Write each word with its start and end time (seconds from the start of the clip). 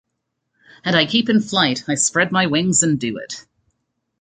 And 0.83 0.95
I 0.95 1.05
keep 1.05 1.29
in 1.29 1.39
flight-I 1.41 1.93
spread 1.93 2.31
my 2.31 2.47
wings 2.47 2.81
and 2.81 2.99
do 2.99 3.17
it. 3.17 3.45